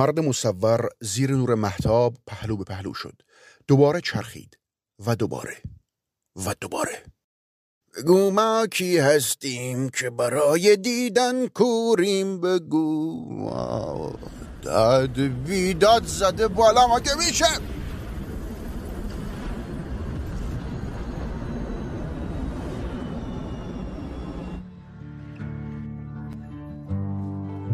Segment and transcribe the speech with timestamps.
[0.00, 3.22] مرد مصور زیر نور محتاب پهلو به پهلو شد.
[3.68, 4.58] دوباره چرخید.
[5.06, 5.56] و دوباره.
[6.46, 7.02] و دوباره.
[7.96, 14.16] بگو ما کی هستیم که برای دیدن کوریم؟ بگو.
[14.62, 17.46] داد بیداد زده بالا ما که میشه؟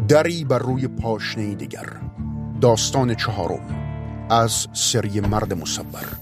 [0.07, 2.06] دری بر روی پاشنه دیگر.
[2.61, 6.17] داستان چهارم از سری مرد مصور.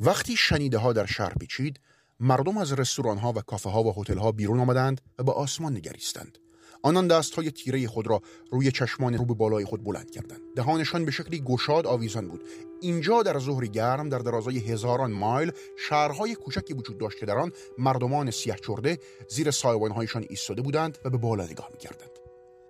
[0.00, 1.80] وقتی شنیده ها در شهر پیچید
[2.20, 5.76] مردم از رستوران ها و کافه ها و هتل ها بیرون آمدند و به آسمان
[5.76, 6.38] نگریستند.
[6.84, 10.40] آنان دست های تیره خود را روی چشمان رو به بالای خود بلند کردند.
[10.56, 12.44] دهانشان به شکلی گشاد آویزان بود.
[12.80, 15.52] اینجا در ظهری گرم در درازای هزاران مایل
[15.88, 18.98] شهرهای کوچکی وجود داشت که در آن مردمان سیاه چرده
[19.30, 22.10] زیر سایبانهایشان ایستاده بودند و به بالا نگاه می‌کردند.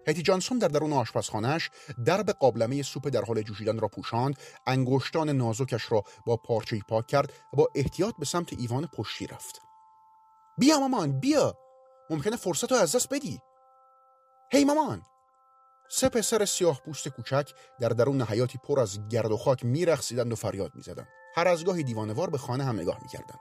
[0.06, 1.71] هتی جانسون در درون آشپزخانهاش
[2.05, 7.33] درب قابلمه سوپ در حال جوشیدن را پوشاند انگشتان نازکش را با پارچه پاک کرد
[7.53, 9.61] و با احتیاط به سمت ایوان پشتی رفت.
[10.59, 11.55] بیا مامان بیا!
[12.11, 13.41] ممکنه فرصت رو از دست بدی.
[14.54, 15.03] هی مامان
[15.88, 17.50] سه پسر سیاه پوست کوچک
[17.81, 21.09] در درون حیاتی پر از گرد و خاک میرخصیدند و فریاد می‌زدند.
[21.37, 23.41] هر از گاهی دیوانوار به خانه هم نگاه می‌کردند.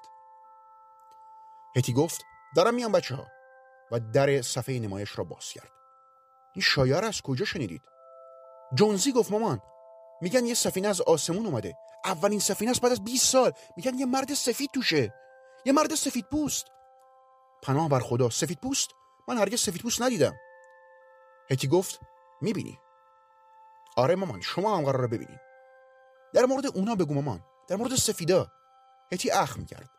[1.76, 2.22] هتی گفت
[2.56, 3.28] دارم میام بچه ها
[3.92, 5.72] و در صفحه نمایش را باز کرد.
[6.56, 7.82] این شایار از کجا شنیدید؟
[8.74, 9.62] جونزی گفت مامان
[10.22, 11.78] میگن یه سفینه از آسمون اومده.
[12.06, 13.52] اولین سفینه است بعد از 20 سال.
[13.78, 15.14] میگن یه مرد سفید توشه.
[15.66, 16.66] یه مرد سفید پوست.
[17.64, 18.90] پناه بر خدا سفید پوست؟
[19.28, 20.34] من هرگز سفید پوست ندیدم.
[21.52, 22.00] هتی گفت
[22.42, 22.80] می‌بینی.
[23.98, 25.40] آره مامان شما هم قراره ببینید
[26.34, 27.44] در مورد اونا بگو مامان.
[27.68, 28.48] در مورد سفیدا.
[29.12, 29.90] هتی اخ می‌کرد.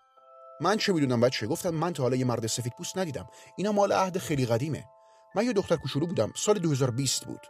[0.60, 3.27] من چه می‌دونم بچه گفتم؟ من تا حالا یه مرد سفید پوست ندیدم.
[3.56, 4.84] اینا مال عهد خیلی قدیمه.
[5.34, 6.33] من یه دختر کوچولو بودم.
[6.37, 7.41] سال 2020 بود.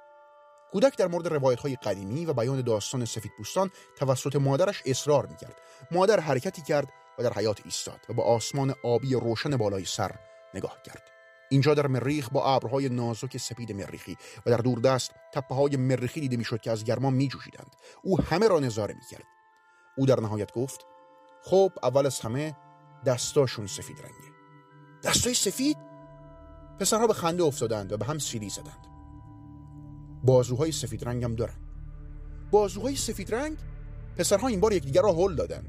[0.73, 5.57] کودک در مورد روایت های قدیمی و بیان داستان سفید پوستان توسط مادرش اصرار می‌کرد.
[5.91, 6.89] مادر حرکتی کرد
[7.19, 10.15] و در حیات ایستاد و با آسمان آبی روشن بالای سر
[10.55, 11.14] نگاه کرد.
[11.51, 14.17] اینجا در مریخ با ابرهای نازک سپید مریخی
[14.47, 17.77] و در دوردست تپه های مریخی دیده می‌شد که از گرما میجوشیدند.
[18.03, 19.25] او همه را نظاره می‌کرد.
[19.97, 20.87] او در نهایت گفت
[21.45, 22.57] خب اول از همه
[23.07, 24.35] دستاشون سفید رنگه.
[25.05, 25.77] دستای سفید؟
[26.81, 28.87] پسرها به خنده افتادند و به هم سیلی زدند.
[30.25, 31.57] بازوهای سفید رنگ هم دارن.
[32.51, 33.59] بازوهای سفید رنگ؟
[34.17, 35.69] پسرها این بار یکدیگر را هل دادند.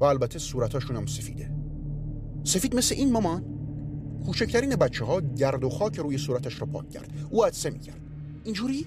[0.00, 1.50] و البته صورتاشون هم سفیده.
[2.44, 3.57] سفید مثل این مامان؟
[4.26, 7.10] کوچکترین بچه ها گرد و خاک روی صورتش را پاک کرد.
[7.30, 8.00] او عدسه می کرد
[8.44, 8.86] اینجوری؟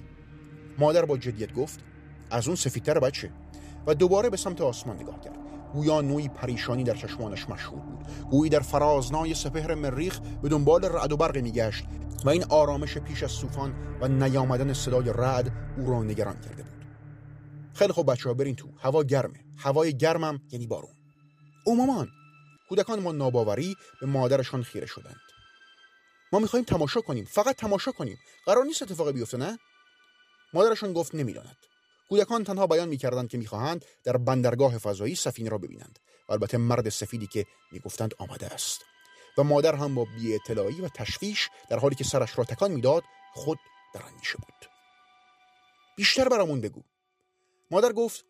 [0.78, 1.80] مادر با جدیت گفت
[2.30, 3.30] از اون سفیدتر بچه.
[3.86, 5.38] و دوباره به سمت آسمان نگاه کرد.
[5.72, 8.06] گویا نوعی پریشانی در چشمانش مشهور بود.
[8.30, 11.84] گویی در فرازنای سپهر مریخ به دنبال رعد و برق میگشت
[12.24, 16.86] و این آرامش پیش از طوفان و نیامدن صدای رعد او را نگران کرده بود.
[17.74, 18.68] خیلی خوب بچه ها برین تو.
[18.78, 19.44] هوا گرمه.
[19.56, 20.92] هوای گرمم یعنی بارون.
[21.66, 22.08] او مامان
[22.72, 25.20] کودکان ما ناباوری به مادرشان خیره شدند.
[26.32, 28.18] ما می‌خواهیم تماشا کنیم فقط تماشا کنیم.
[28.46, 29.58] قرار نیست اتفاقی بیفته نه؟
[30.52, 31.56] مادرشان گفت نمی‌داند.
[32.08, 35.98] کودکان تنها بیان می‌کردند که می‌خواهند در بندرگاه فضایی سفینه را ببینند.
[36.28, 38.80] و البته مرد سفیدی که می‌گفتند آمده است.
[39.38, 43.02] و مادر هم با بی اطلاعی و تشویش در حالی که سرش را تکان می‌داد
[43.34, 43.58] خود
[43.94, 44.70] در اندیشه بود.
[45.96, 46.82] بیشتر برامون بگو.
[47.70, 48.24] مادر گفت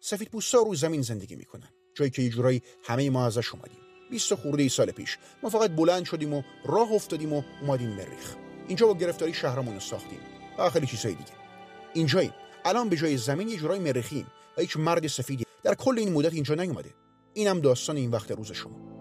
[0.00, 1.68] سفید پوستا رو زمین زندگی می‌کنن.
[1.94, 3.85] جایی که یه جورایی همه ما ازش اومدیم.
[4.10, 5.18] 20 خورده ای سال پیش.
[5.42, 8.34] ما فقط بلند شدیم و راه افتادیم و اومدیم مریخ.
[8.68, 10.18] اینجا با گرفتاری شهرمون رو ساختیم.
[10.58, 11.30] و خیلی چیزای دیگه.
[11.94, 12.32] اینجایی
[12.64, 14.26] الان به جای زمین یه جورای مریخیم
[14.56, 15.44] و هیچ مرد سفیدی.
[15.62, 16.94] در کل این مدت اینجا نیومده.
[17.34, 18.96] اینم داستان این وقت روز شما.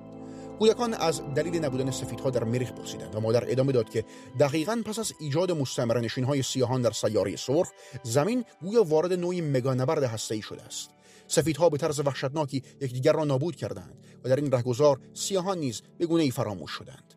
[0.60, 4.06] کودکان از دلیل نبودن سفیدها در مریخ پرسیدند و مادر ادامه داد که
[4.40, 7.72] دقیقا پس از ایجاد مستعمره نشین های سیاهان در سیاره سرخ
[8.04, 10.95] زمین گویا وارد نوعی مگانبرد هسته‌ای شده است.
[11.28, 16.06] سفیدها به طرز وحشتناکی یکدیگر را نابود کردند و در این رهگذار سیاهان نیز به
[16.06, 17.14] گونه ای فراموش شدند.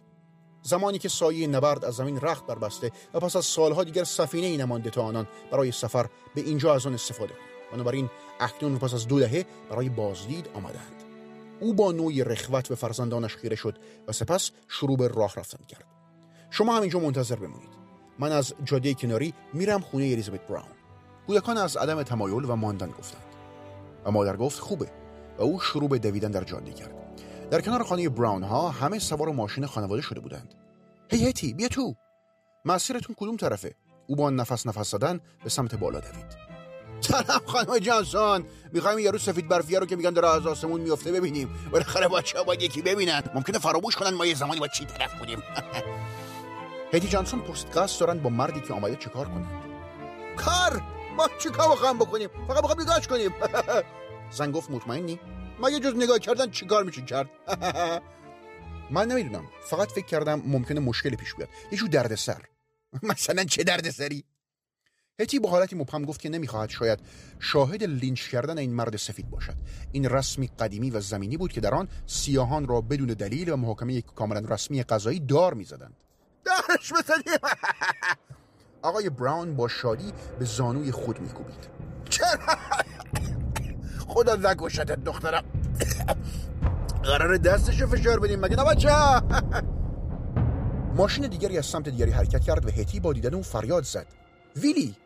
[0.62, 4.56] زمانی که سایه نبرد از زمین رخت بربسته و پس از سالها دیگر سفینه ای
[4.56, 7.72] نمانده تا آنان برای سفر به اینجا از آن استفاده کنند.
[7.72, 8.10] بنابراین
[8.40, 11.02] اکنون پس از دو دهه برای بازدید آمدند.
[11.60, 13.78] او با نوعی رخوت به فرزندانش خیره شد
[14.08, 15.84] و سپس شروع به راه رفتن کرد.
[16.50, 17.78] شما همینجا منتظر بمونید.
[18.18, 20.68] من از جاده کناری میرم خونه الیزابت براون.
[21.26, 23.27] کودکان از عدم تمایل و ماندن گفتند.
[24.04, 24.88] و مادر گفت خوبه.
[25.38, 26.94] و او شروع به دویدن در جاده کرد.
[27.50, 30.54] در کنار خانه براون ها همه سوار ماشین خانواده شده بودند.
[31.10, 31.94] هی هتی بیا تو.
[32.64, 33.74] مسیرتون کدوم طرفه؟
[34.06, 36.48] او با نفس نفس زدن به سمت بالا دوید.
[37.00, 38.44] سلام خانم جانسون.
[38.72, 41.50] می‌خوایم یارو سفید برفیه رو که میگن داره از آسمون میفته ببینیم.
[41.72, 45.42] بالاخره بچه باید یکی ببینن؟ ممکنه فراموش کنن ما یه زمانی با چی طرف بودیم.
[46.92, 49.46] هیتی جانسون پست قصد دارن با مردی که آمده چیکار کنن؟
[50.36, 50.82] کار؟
[51.18, 53.30] ما چیکار بخوام بکنیم؟ فقط بخوام نگاهش کنیم.
[54.38, 55.20] زن گفت مطمئنی؟
[55.72, 57.30] یه جز نگاه کردن چیکار میشه کرد؟
[58.90, 59.44] من نمی‌دونم.
[59.60, 61.48] فقط فکر کردم ممکنه مشکلی پیش بیاد.
[61.72, 62.42] یه جور دردسر.
[63.10, 64.24] مثلا چه دردسری؟
[65.20, 67.00] هتی با حالتی مبهم گفت که نمی‌خواهد شاید
[67.40, 69.56] شاهد لینچ کردن این مرد سفید باشد.
[69.92, 74.02] این رسمی قدیمی و زمینی بود که در آن سیاهان را بدون دلیل و محاکمه
[74.02, 75.96] کاملا رسمی قضایی دار می‌زدند.
[76.44, 77.38] دارش بزنیم.
[78.82, 81.68] آقای براون با شادی به زانوی خود میکوبید.
[82.10, 82.28] چرا؟
[84.08, 85.44] خدا نگوشتت دخترم.
[87.04, 89.22] قرار دستشو فشار بدیم مگه نه
[90.94, 94.06] ماشین دیگری از سمت دیگری حرکت کرد و هتی با دیدن اون فریاد زد.
[94.56, 94.96] ویلی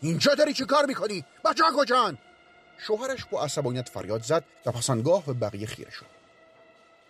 [0.00, 2.18] اینجا داری چی کار می‌کنی؟ بچه ها کجان؟
[2.78, 6.06] شوهرش با عصبانیت فریاد زد و پسندگاه به بقیه خیره شد.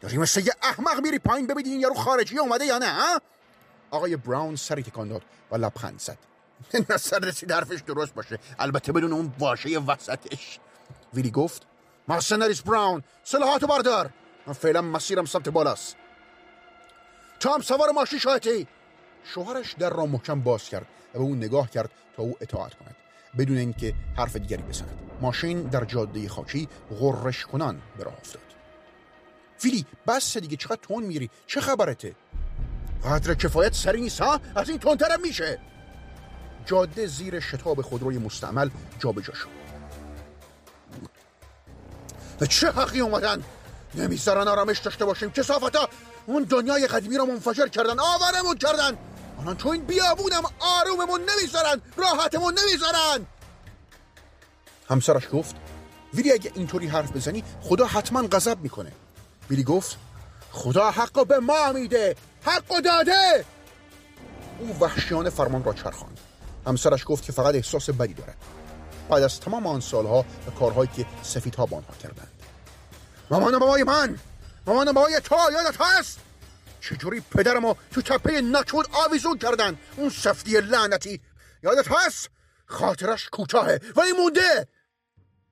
[0.01, 3.21] داری مثل یه احمق میری پایین ببینی این یارو خارجی اومده یا نه
[3.91, 6.19] آقای براون سری تکان داد و لبخند زد.
[6.91, 8.39] نصر رسید حرفش درست باشه.
[8.59, 10.59] البته بدون اون واشه وسطش.
[11.15, 11.67] ویلی گفت
[12.09, 14.11] مرسنریس براون سلاحاتو بردار.
[14.47, 15.97] من فعلا مسیرم سمت بالاست.
[17.41, 18.67] تو هم سوار ماشین شاهدی.
[19.25, 22.97] شوهرش در را محکم باز کرد و به او نگاه کرد تا او اطاعت کند
[23.39, 24.99] بدون اینکه حرف دیگری بزند.
[25.21, 26.69] ماشین در جاده خاکی
[27.01, 28.43] غرش کنان به راه افتاد.
[29.59, 32.15] فیلی بس دیگه چقدر تون میری؟ چه خبرته؟
[33.05, 35.59] قدر کفایت سری نیست ها؟ از این تندترم میشه.
[36.67, 39.49] جاده زیر شتاب خودروی مستعمل جابجا شد.
[42.49, 43.43] چه حقی اومدن؟
[43.95, 45.31] نمی‌ذارن آرامش داشته باشیم.
[45.31, 45.89] کسافتا
[46.27, 48.99] اون دنیای قدیمی رو منفجر کردن آورمون کردن.
[49.41, 53.27] الان تو این بیابونم آروممون نمی‌ذارن راحتمون نمی‌ذارن.
[54.91, 55.57] همسرش گفت
[56.15, 58.93] ویلی اگه اینطوری حرف بزنی خدا حتما غضب می‌کنه.
[59.51, 59.99] ویلی گفت
[60.53, 62.17] خدا حق به ما میده.
[62.43, 63.45] حق داده!
[64.59, 66.21] او وحشیانه فرمان را چرخاند.
[66.67, 68.37] همسرش گفت که فقط احساس بدی دارد.
[69.11, 72.31] بعد از تمام آن سالها و کارهایی که سفیدها با آنها کردند.
[73.31, 74.19] مامان بابای من!
[74.67, 76.19] مامان بابای تو یادت هست؟
[76.81, 81.21] چجوری پدرمو تو تپه نچود آویزون کردن اون سفتی لعنتی.
[81.63, 82.31] یادت هست؟
[82.67, 84.67] خاطرش کوتاهه ولی مونده!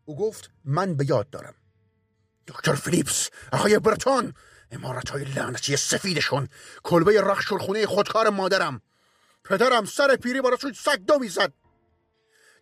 [0.05, 1.55] او گفت من به یاد دارم.
[2.47, 4.35] دکتر فلیپس آقای برتون!
[4.73, 6.49] امارت های لعنتی سفیدشون.
[6.83, 8.83] کلبه رخشور خودکار مادرم.
[9.45, 11.53] پدرم سر پیری براشون سگ دو می‌زد.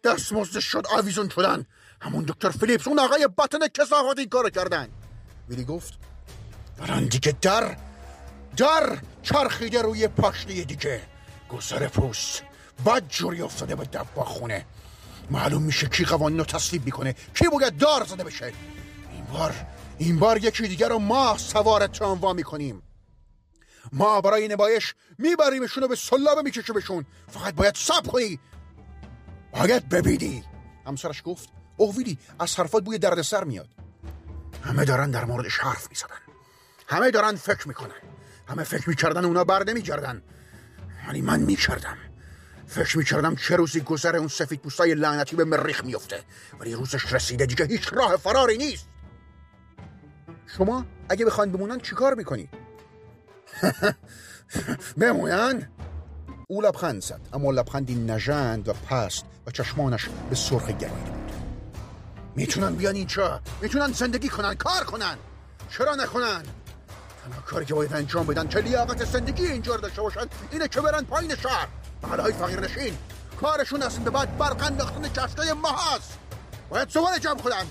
[0.04, 1.66] دستمزد شد آویزون شدن.
[2.02, 4.88] همون دکتر فلیپس اون آقای بطن کسافت این کارو کردن.
[5.48, 5.94] ویلی گفت
[6.78, 7.76] بران دیگه در
[8.56, 11.02] در چرخیده روی پاشنه دیگه.
[11.48, 12.42] گذر پوست
[12.86, 14.66] بد جوری افتاده به دبا خونه.
[15.30, 18.52] معلوم میشه کی قوانین رو تصویب می‌کنه کی باید دار زده بشه.
[19.12, 19.54] این بار
[19.98, 22.82] این بار یکی دیگر رو ما سوار تراموا می‌کنیم.
[23.92, 28.40] ما برای نبایش میبریمشون و به سلابه میکشیمشون فقط باید سب کنی.
[29.52, 30.44] باید ببینی.
[30.86, 33.68] همسرش گفت اوویلی از حرفات بوی دردسر میاد.
[34.62, 36.20] همه دارن در موردش حرف می‌زدن.
[36.88, 38.00] همه دارن فکر می‌کنن.
[38.48, 40.22] همه فکر می‌کردن اونا بر نمیگردن.
[41.08, 41.98] ولی من می‌کردم.
[42.66, 46.22] فکر می‌کردم چه روزی گذر اون سفید پوستای لعنتی به مریخ میفته
[46.60, 48.88] ولی روزش رسیده دیگه هیچ راه فراری نیست.
[50.46, 52.48] شما اگه بخواین بمونن چیکار می‌کنی؟
[55.00, 55.68] بمونن؟
[56.48, 61.32] او لبخند زد اما لبخندی نژند و پست و چشمانش به سرخ گرمیده بود.
[62.36, 65.16] می‌تونن بیان اینجا می‌تونن زندگی کنن کار کنن.
[65.70, 66.42] چرا نکنن؟
[67.24, 71.04] تنها کاری که باید انجام بدن که لیاقت زندگی اینجا داشته باشن اینه که برن
[71.04, 71.68] پایین شهر.
[72.02, 72.96] های فقیر نشین.
[73.40, 76.18] کارشون از به بعد برق انداختن کشتای ما هست
[76.70, 77.64] باید سوال جمع کنن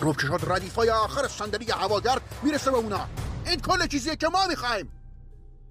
[0.00, 3.08] روبکشات ردیف های آخر صندلی هواگر می‌رسه به اونا.
[3.46, 4.92] این کل چیزیه که ما می‌خوایم.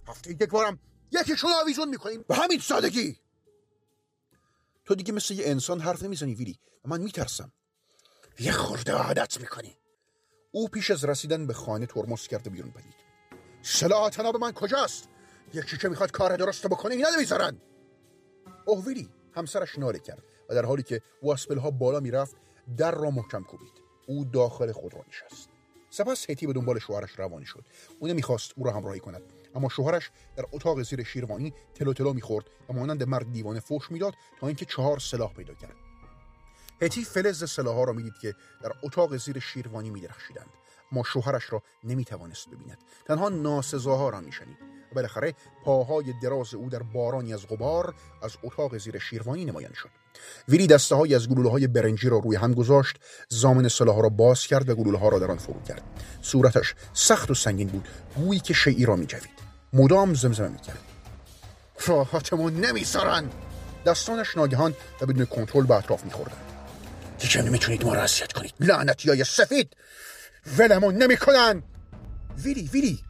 [0.08, 0.80] هفته یک بارم
[1.12, 2.26] یکیشون آویزون می‌کنیم.
[2.28, 3.20] به همین سادگی.
[4.86, 6.60] تو دیگه مثل یه انسان حرف نمی‌زنی ویلی.
[6.86, 7.52] من میترسم.
[8.40, 9.78] یه خورده عادت می‌کنی.
[10.52, 12.96] او پیش از رسیدن به خانه ترمز کرده بیرون پدید.
[13.62, 15.10] سلاح تناب من کجاست؟
[15.54, 17.62] یکی که می‌خواد کار درست بکنه اینا نمی‌ذارن.
[18.66, 22.36] اوه ویلی همسرش ناله کرد و در حالی که واسپل ها بالا می‌رفت
[22.78, 23.85] در را محکم کوبید.
[24.08, 25.50] او داخل خود را نشست.
[25.90, 27.66] سپس هتی به دنبال شوهرش روانی شد.
[28.00, 29.22] او نمی‌خواست او را همراهی کند.
[29.56, 34.14] اما شوهرش در اتاق زیر شیروانی تلو تلو می‌خورد و مانند مرد دیوانه فوش می‌داد
[34.40, 35.76] تا اینکه چهار سلاح پیدا کرد.
[36.82, 40.50] هتی فلز سلاحها را می‌دید که در اتاق زیر شیروانی میدرخشیدند.
[40.92, 42.78] اما شوهرش را نمی‌توانست ببیند.
[43.06, 44.58] تنها ناسزاها را میشنید.
[44.96, 45.34] بالاخره
[45.66, 49.90] پاهای دراز او در بارانی از غبار از اتاق زیر شیروانی نمایان شد.
[50.48, 52.96] ویلی دسته های از گلوله های برنجی را روی هم گذاشت
[53.30, 55.82] زامن سلاح را باز کرد و گلوله ها را در آن فرو کرد.
[56.22, 59.30] صورتش سخت و سنگین بود گویی که شیعی را میجوید.
[59.74, 60.80] مدام زمزمه می‌کرد.
[61.88, 63.30] راحتمون نمیسارن
[63.86, 66.38] دستانش ناگهان و بدون کنترل به اطراف میخوردن
[67.20, 68.54] دیگه نمی‌تونید ما را اذیت کنید.
[68.60, 69.76] لعنتی های سفید!
[70.58, 71.64] ولمون نمی‌کنن!
[72.44, 73.04] ویلی ویلی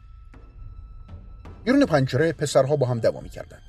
[1.64, 3.62] بیرون پنجره پسرها با هم دوا می‌کردند.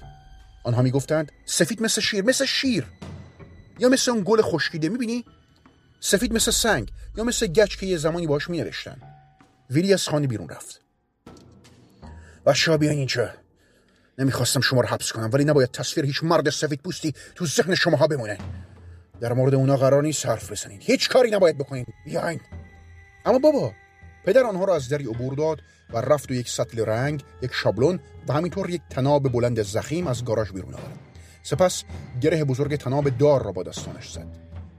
[0.63, 2.86] آنها می‌گفتند سفید مثل شیر مثل شیر!
[3.79, 5.25] یا مثل اون گل خشکیده می‌بینی؟
[6.00, 8.98] سفید مثل سنگ یا مثل گچ که یه زمانی باش مینوشتن.
[9.69, 10.81] ویلی از خانه بیرون رفت.
[12.46, 13.29] بچه بیاین اینجا.
[14.17, 18.07] نمی‌خواستم شما رو حبس کنم ولی نباید تصویر هیچ مرد سفید پوستی تو ذهن شماها
[18.07, 18.38] بمونه.
[19.19, 20.81] در مورد اونا قرار نیست حرف بزنید.
[20.84, 21.88] هیچ کاری نباید بکنید.
[22.05, 22.39] بیاین.
[23.25, 23.74] اما بابا
[24.25, 28.00] پدر آنها را از دری عبور داد و رفت و یک سطل رنگ یک شابلون
[28.27, 31.07] و همینطور یک تناب بلند زخیم از گاراژ بیرون آورد.
[31.48, 31.84] سپس
[32.22, 34.27] گره بزرگ تناب دار را با دستانش زد.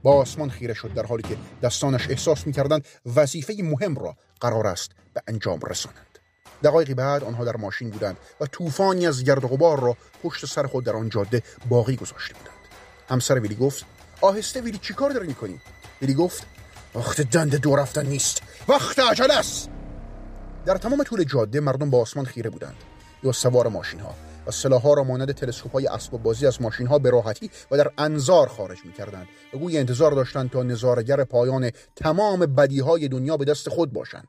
[0.03, 2.85] با آسمان خیره شد در حالی که دستانش احساس می‌کردند
[3.15, 6.19] وظیفه مهم را قرار است به انجام رسانند
[6.63, 10.67] دقایقی بعد آنها در ماشین بودند و طوفانی از گرد و غبار را پشت سر
[10.67, 12.57] خود در آن جاده باقی گذاشته بودند.
[13.09, 13.85] همسر ویلی گفت
[14.21, 15.59] آهسته ویلی چیکار داری می‌کنی؟
[16.01, 16.47] ویلی گفت
[16.95, 18.41] وقت دند دو رفتن نیست.
[18.67, 19.69] وقت عجل است.
[20.65, 22.75] در تمام طول جاده مردم با آسمان خیره بودند
[23.23, 24.15] یا سوار ماشین ها
[24.49, 27.91] و سلاحها را مانند تلسکوپ های اسباب بازی از ماشین ها به راحتی و در
[27.97, 33.37] انظار خارج می کردند و گوی انتظار داشتند تا نظارگر پایان تمام بدی های دنیا
[33.37, 34.27] به دست خود باشند.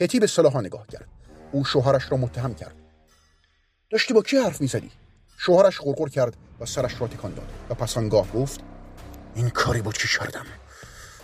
[0.00, 1.08] هتی به سلاحها نگاه کرد.
[1.52, 2.74] او شوهرش را متهم کرد.
[3.90, 4.90] داشتی با کی حرف می‌زدی?
[5.38, 7.48] شوهرش غرغر کرد و سرش را تکان داد.
[7.70, 8.60] و پس آنگاه گفت
[9.34, 10.46] این کاری بود که کردم؟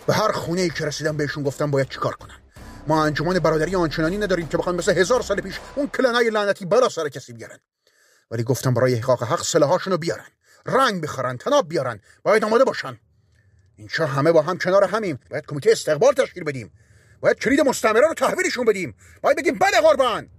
[0.07, 2.39] به هر خونه ای که رسیدم بهشون گفتم باید چیکار کنم؟
[2.87, 6.89] ما انجمن برادری آنچنانی نداریم که بخوام مثل هزار سال پیش اون کلنای لعنتی بالا
[6.89, 7.59] سر کسی بیارن.
[8.31, 10.27] ولی گفتم برای حقاق حق سلاحاشونو بیارن.
[10.65, 11.99] رنگ بخرن تناب بیارن.
[12.23, 12.99] باید آماده باشن.
[13.75, 15.19] اینجا همه با هم کنار همیم.
[15.29, 16.71] باید کمیته استقبال تشکیل بدیم.
[17.21, 18.95] باید کلید مستمره رو تحویلشون بدیم.
[19.21, 20.29] باید بگیم بله قربان.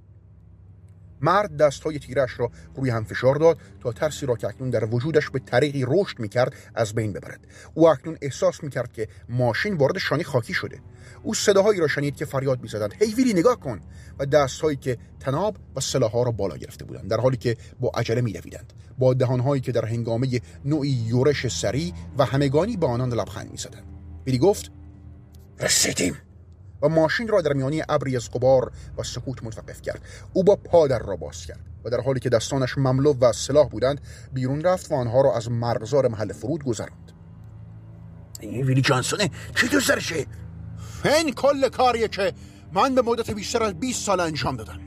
[1.21, 5.31] مرد دستهای تیرش را روی هم فشار داد تا ترسی را که اکنون در وجودش
[5.31, 7.41] به طریقی رشد می‌کرد از بین ببرد.
[7.75, 10.81] او اکنون احساس می‌کرد که ماشین وارد شانی خاکی شده.
[11.23, 12.95] او صداهایی را شنید که فریاد می‌زدند.
[13.03, 13.81] هی ویلی نگاه کن.
[14.19, 17.11] و دستهایی که تناب و سلاحها را بالا گرفته بودند.
[17.11, 22.25] در حالی که با عجله میدویدند با دهانهایی که در هنگامه نوعی یورش سریع و
[22.25, 23.85] همگانی به آنان لبخند می‌زدند.
[24.27, 24.73] ویلی گفت
[25.61, 26.17] رسیدیم.
[26.83, 30.01] و ماشین را در میانی ابری از غبار و سکوت متوقف کرد.
[30.33, 34.01] او با پادر را باز کرد و در حالی که دستانش مملو و سلاح بودند
[34.33, 37.13] بیرون رفت و آنها را از مرغزار محل فرود گذراند.
[38.43, 40.27] ویلی جانسونه چی تو سرشه
[41.05, 42.35] این کل کاریه که
[42.73, 44.81] من به مدت بیشتر از 20 سال انجام دادم.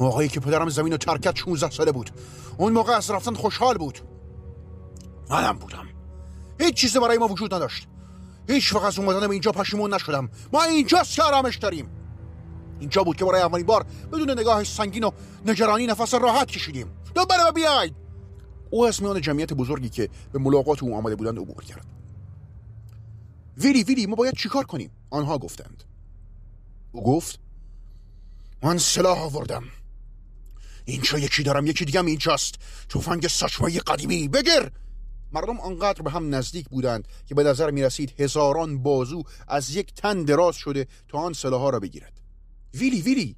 [0.00, 2.10] موقعی که پدرم زمین و ترکت 16 ساله بود.
[2.58, 3.98] اون موقع از رفتن خوشحال بود.
[5.30, 5.86] منم بودم.
[6.60, 7.88] هیچ چیزی برای ما وجود نداشت.
[8.48, 10.30] هیچ وقت از اومدن به اینجا پشیمون نشدم.
[10.52, 11.88] ما اینجاست که داریم.
[12.80, 15.10] اینجا بود که برای اولین بار بدون نگاه سنگین و
[15.46, 16.86] نگرانی نفس راحت کشیدیم.
[17.14, 17.94] دوباره بیاید
[18.70, 21.95] او از میان جمعیت بزرگی که به ملاقات او آمده بودند عبور کرد.
[23.56, 25.84] ویلی ویلی ما باید چیکار کنیم؟ آنها گفتند.
[26.92, 27.38] او گفت
[28.62, 29.64] من سلاح آوردم.
[30.84, 32.54] اینجا یکی دارم یکی دیگم اینجاست.
[32.88, 34.70] توفنگ ساچمایی قدیمی بگیر!
[35.32, 39.94] مردم آنقدر به هم نزدیک بودند که به نظر می رسید هزاران بازو از یک
[39.94, 42.20] تن دراز شده تا آن سلاحها را بگیرد.
[42.74, 43.36] ویلی ویلی!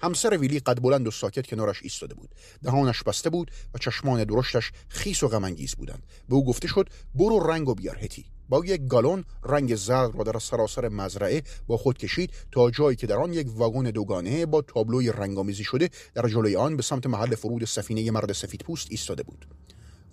[0.00, 2.34] همسر ویلی قد بلند و ساکت کنارش ایستاده بود.
[2.62, 6.06] دهانش بسته بود و چشمان درشتش خیس و غمانگیز بودند.
[6.28, 8.24] به او گفته شد برو رنگ و بیار هتی.
[8.48, 13.06] با یک گالون رنگ زرد را در سراسر مزرعه با خود کشید تا جایی که
[13.06, 17.34] در آن یک واگن دوگانه با تابلوی رنگامیزی شده در جلوی آن به سمت محل
[17.34, 19.46] فرود سفینه مرد سفید پوست ایستاده بود.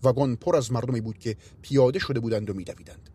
[0.04, 3.10] وگان پر از مردمی بود که پیاده شده بودند و میدویدند.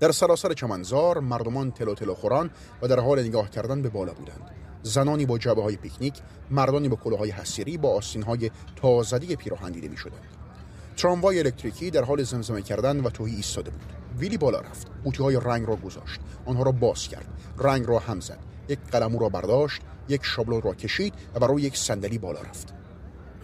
[0.00, 2.50] در سراسر چمنزار مردمان تلو تلو خوران
[2.82, 4.50] و در حال نگاه کردن به بالا بودند.
[4.82, 6.14] زنانی با جبه های پیکنیک
[6.50, 10.37] مردانی با کلاهای حسیری با آستین های تازدی پیراهن دیده می شدند
[10.98, 13.92] تراموای الکتریکی در حال زمزمه کردن و توهی ایستاده بود.
[14.18, 14.86] ویلی بالا رفت.
[15.04, 16.20] قوطی های رنگ را گذاشت.
[16.46, 17.26] آنها را باز کرد.
[17.58, 18.38] رنگ را هم زد.
[18.68, 22.74] یک قلمو را برداشت یک شابلون را کشید و برای یک صندلی بالا رفت.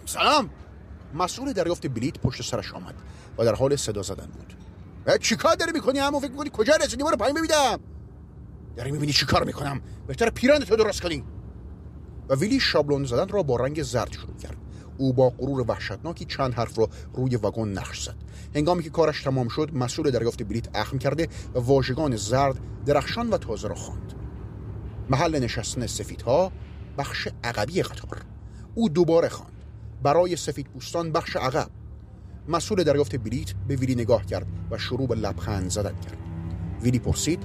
[0.05, 0.49] سلام!
[1.13, 2.95] مسئول دریافت بلیت پشت سرش آمد
[3.37, 4.53] و در حال صدا زدن بود.
[5.21, 7.79] چیکار داری می‌کنی همون فکر می‌کنی کجا رسیدی؟ برو پایین ببینم.
[8.75, 11.23] داری می‌بینی چیکار می‌کنم؟ بهتر پیرن تو درست کنی.
[12.29, 14.57] و ویلی شابلون زدن را با رنگ زرد شروع کرد.
[14.97, 18.15] او با غرور وحشتناکی چند حرف را روی وگن نقش زد.
[18.55, 23.37] هنگامی که کارش تمام شد مسئول دریافت بلیت اخم کرده و واژگان زرد درخشان و
[23.37, 24.13] تازه را خواند.
[25.09, 26.51] محل نشستن سفیدها
[26.97, 28.21] بخش عقبی قطار.
[28.75, 29.51] او دوباره خواند.
[30.03, 31.69] برای سفید پوستان بخش عقب.
[32.47, 36.17] مسئول دریافت بلیت به ویلی نگاه کرد و شروع به لبخند زدن کرد.
[36.81, 37.43] ویلی پرسید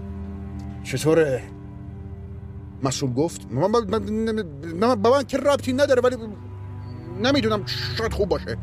[0.85, 1.43] چطوره؟
[2.83, 6.17] مسئول گفت به من که ربطی نداره ولی
[7.21, 7.67] نمی‌دونم
[7.99, 8.57] شاید خوب باشه.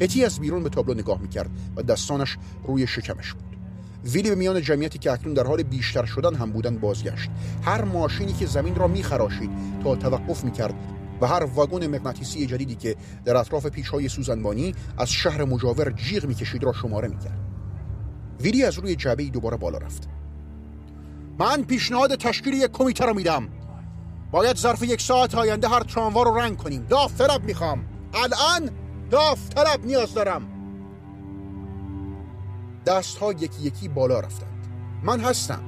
[0.00, 2.36] هتی از بیرون به تابلو نگاه می‌کرد و دستانش
[2.66, 3.56] روی شکمش بود.
[4.04, 7.30] ویلی به میان جمعیتی که اکنون در حال بیشتر شدن هم بودن بازگشت.
[7.62, 9.50] هر ماشینی که زمین را میخراشید
[9.84, 10.74] تا توقف می‌کرد
[11.20, 16.64] و هر واگن مغناطیسی جدیدی که در اطراف پیچهای سوزنبانی از شهر مجاور جیغ می‌کشید
[16.64, 17.40] را شماره می‌کرد.
[18.40, 20.08] ویلی از روی جعبه دوباره بالا رفت.
[21.38, 23.48] من پیشنهاد تشکیل یک کمیته را میدم.
[24.30, 26.86] باید ظرف یک ساعت آینده هر تراموا رو رنگ کنیم.
[26.88, 27.84] داوطلب می‌خوام.
[28.16, 28.70] الان
[29.10, 30.42] داوطلب نیاز دارم.
[32.86, 34.66] دست ها یکی یکی بالا رفتند.
[35.02, 35.60] من هستم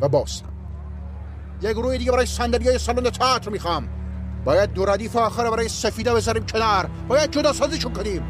[0.00, 0.44] و باسم
[1.62, 3.88] یک روی دیگه برای صندلی های سالن تئاتر می‌خوام.
[4.44, 6.90] باید دو ردیف آخر برای سفیده بذاریم کنار.
[7.08, 8.22] باید جدا سازیشون کنیم.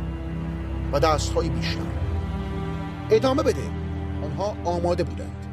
[0.92, 1.80] و دست های بیشتر
[3.10, 3.62] ادامه بده.
[4.24, 5.46] آنها آماده بودند.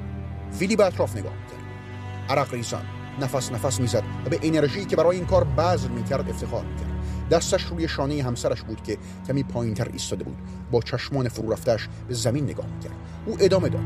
[0.59, 2.85] ویلی به اطراف نگاه کرد عرق ریزان.
[3.21, 6.96] نفس نفس می‌زد و به انرژی که برای این کار بذل می‌کرد افتخار می‌کرد.
[7.31, 10.37] دستش روی شانه همسرش بود که کمی پایینتر ایستاده بود.
[10.71, 12.95] با چشمان فرو رفتش به زمین نگاه می‌کرد.
[13.25, 13.81] او ادامه داد.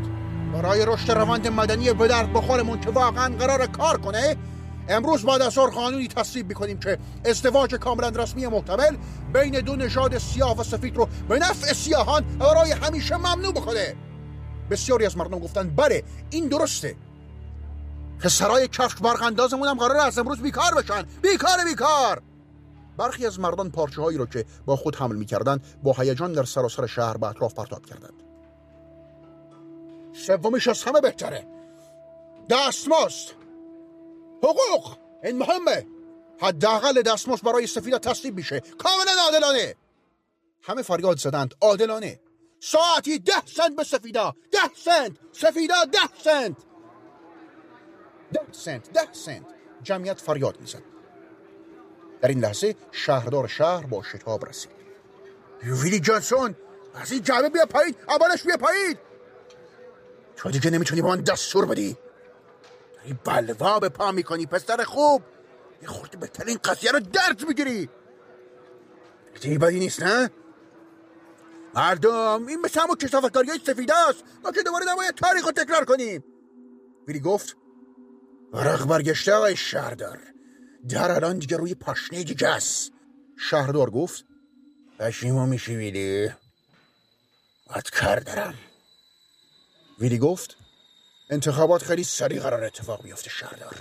[0.54, 4.36] برای رشد روند مدنی به درد بخورمون که واقعا قرار کار کنه
[4.90, 8.98] امروز بعد از قانونی تصویب می‌کنیم که ازدواج کاملا رسمی محتمل
[9.34, 13.96] بین دو نژاد سیاه و سفید رو به نفع سیاهان برای همیشه ممنوع بکنه.
[14.70, 16.96] بسیاری از مردم گفتن بله این درسته.
[18.28, 21.04] سرای کفش برق اندازمون هم قرار از امروز بیکار بشن.
[21.22, 22.22] بیکار بیکار.
[22.98, 26.86] برخی از مردان پارچه هایی را که با خود حمل می‌کردند با هیجان در سراسر
[26.86, 28.24] شهر به اطراف پرتاب کردند.
[30.14, 31.48] سومیش از همه بهتره.
[32.50, 33.36] دستماست
[34.38, 34.98] حقوق.
[35.24, 35.88] این مهمه.
[36.42, 38.60] حداقل دستمزد برای سفیدا تصویب میشه.
[38.60, 39.76] کاملا عادلانه.
[40.64, 41.56] همه فریاد زدند.
[41.62, 42.20] عادلانه.
[42.60, 45.12] ساعتی ده سنت به سفیدا ده سنت.
[45.32, 46.58] سفیدا ده سنت.
[48.34, 48.92] ده سنت.
[48.94, 49.46] ده سنت.
[49.84, 50.91] جمعیت فریاد می‌زد.
[52.22, 54.72] در این لحظه شهردار شهر با شتاب رسید.
[55.64, 56.56] ویلی جانسون
[56.96, 59.00] از این جعبه بیا پایید اولش بیا پایید
[60.36, 61.98] تو دیگه نمی‌تونی با من دستور بدی.
[63.06, 65.22] این بلوا به پا می‌کنی پسر خوب.
[65.82, 67.90] یه خورده بهترین قضیه رو درد می‌گیری.
[69.42, 70.30] دیگه بدی نیست نه؟
[71.76, 75.86] مردم این مثل همون کسافتکاری های سفیده است ما که دوباره نباید تاریخ رو تکرار
[75.86, 76.24] کنیم.
[77.08, 77.58] ویلی گفت
[78.54, 80.20] ورق برگشته آقای شهردار.
[80.90, 82.92] در الان دیگه روی پاشنه دیگه است.
[83.38, 84.26] شهردار گفت
[85.00, 86.30] پشیما میشی ویلی؟
[87.68, 88.54] باید کار دارم.
[90.00, 90.58] ویلی گفت
[91.30, 93.76] انتخابات خیلی سریع قرار اتفاق بیفته شهردار.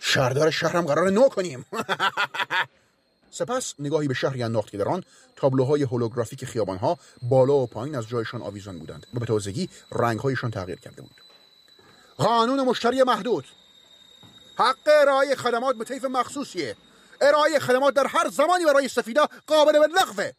[0.00, 1.66] شهردار شهرم قرار نو کنیم.
[3.30, 5.04] سپس نگاهی به شهری انداخت که در آن
[5.36, 10.80] تابلوهای هولوگرافیک خیابانها بالا و پایین از جایشان آویزان بودند و به تازگی رنگهایشان تغییر
[10.80, 11.14] کرده بود.
[12.16, 13.44] قانون مشتری محدود.
[14.56, 16.76] حق ارائه خدمات به طیف مخصوصیه.
[17.20, 20.32] ارائه خدمات در هر زمانی برای سفیدا قابل به لغوه.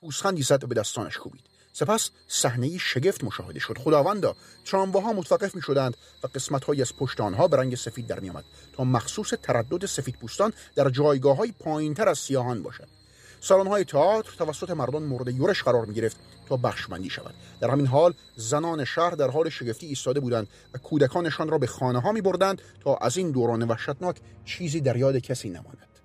[0.00, 1.44] پوسخندی زد به دستانش کوبید.
[1.72, 3.78] سپس صحنه شگفت مشاهده شد.
[3.78, 8.20] خداوندا ترامواها متوقف می شدند و قسمت های از پشت آنها به رنگ سفید در
[8.20, 13.01] می آمد تا مخصوص تردد سفید پوستان در جایگاه های پایین تر از سیاهان باشد.
[13.44, 16.16] سالن های تئاتر توسط مردان مورد یورش قرار می گرفت
[16.48, 17.34] تا بخشمندی شود.
[17.60, 22.00] در همین حال زنان شهر در حال شگفتی ایستاده بودند و کودکانشان را به خانه
[22.00, 25.98] ها می بردند تا از این دوران وحشتناک چیزی در یاد کسی نماند.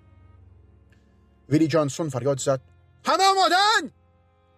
[1.48, 2.60] ویلی جانسون فریاد زد
[3.04, 3.92] همه آمادن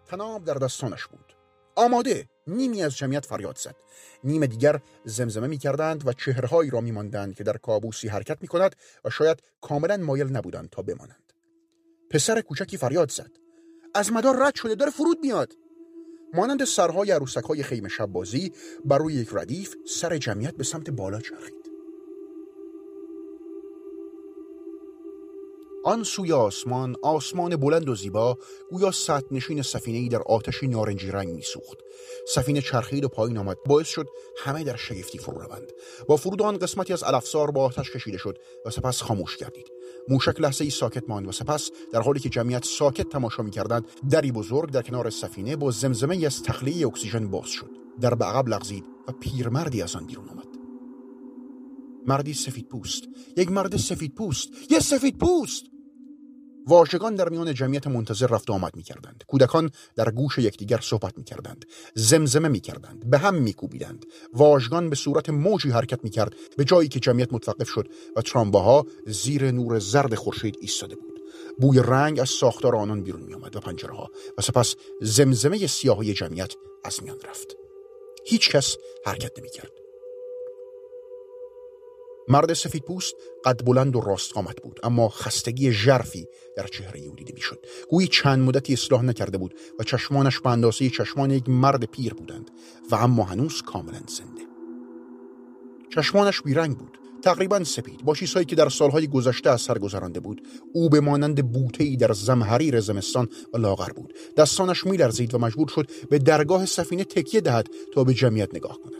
[0.06, 1.36] تناب در دستانش بود.
[1.76, 3.76] آماده نیمی از جمعیت فریاد زد.
[4.24, 8.48] نیم دیگر زمزمه می کردند و چهرهایی را می ماندند که در کابوسی حرکت می
[8.48, 11.29] کند و شاید کاملا مایل نبودند تا بمانند.
[12.10, 13.30] پسر کوچکی فریاد زد.
[13.94, 15.56] از مدار رد شده داره فرود میاد.
[16.34, 18.08] مانند سرهای عروسک های خیمه شب
[18.84, 21.59] بر روی یک ردیف سر جمعیت به سمت بالا چرخید.
[25.84, 28.38] آن سوی آسمان آسمان بلند و زیبا
[28.70, 31.78] گویا سطح نشین سفینه ای در آتشی نارنجی رنگ میسوخت.
[32.28, 33.56] سفینه چرخید و پایین آمد.
[33.66, 34.06] باعث شد
[34.38, 35.72] همه در شگفتی فرو روند.
[36.08, 39.66] با فرود آن قسمتی از الافزار با آتش کشیده شد و سپس خاموش گردید.
[40.08, 44.32] موشک لحظه ای ساکت ماند و سپس در حالی که جمعیت ساکت تماشا می‌کردند دری
[44.32, 47.70] بزرگ در کنار سفینه با زمزمه از تخلیه اکسیژن باز شد.
[48.00, 50.49] در به عقب لغزید و پیرمردی از آن بیرون آمد.
[52.10, 53.02] مردی سفید پوست
[53.36, 55.64] یک مرد سفید پوست یه سفید پوست
[56.66, 59.24] واژگان در میان جمعیت منتظر رفت آمد می کردند.
[59.26, 61.64] کودکان در گوش یکدیگر صحبت می کردند.
[61.94, 63.10] زمزمه می کردند.
[63.10, 64.06] به هم می کوبیدند.
[64.34, 68.86] واژگان به صورت موجی حرکت می کرد به جایی که جمعیت متوقف شد و ترامباها
[69.06, 71.20] زیر نور زرد خورشید ایستاده بود.
[71.60, 76.14] بوی رنگ از ساختار آنان بیرون می آمد و پنجره ها و سپس زمزمه سیاهی
[76.14, 76.52] جمعیت
[76.84, 77.56] از میان رفت.
[78.26, 79.89] هیچ کس حرکت نمی کرد.
[82.30, 83.14] مرد سفید پوست
[83.44, 87.66] قد بلند و راست قامت بود اما خستگی ژرفی در چهره او دیده می‌شد.
[87.88, 92.50] گویی چند مدتی اصلاح نکرده بود و چشمانش به اندازه چشمان یک مرد پیر بودند
[92.90, 94.42] و اما هنوز کاملا زنده.
[95.94, 100.42] چشمانش بیرنگ بود تقریبا سپید با چیزهایی که در سالهای گذشته از سر گذرانده بود.
[100.74, 104.14] او به مانند بوته در زمحریر زمستان و لاغر بود.
[104.36, 108.99] دستانش میلرزید و مجبور شد به درگاه سفینه تکیه دهد تا به جمعیت نگاه کند.